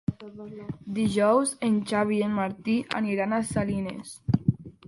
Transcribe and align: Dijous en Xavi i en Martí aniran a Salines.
Dijous 0.99 1.51
en 1.69 1.77
Xavi 1.93 2.19
i 2.21 2.25
en 2.31 2.35
Martí 2.39 2.79
aniran 3.03 3.37
a 3.37 3.43
Salines. 3.55 4.19